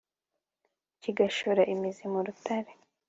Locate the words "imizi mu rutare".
1.73-2.71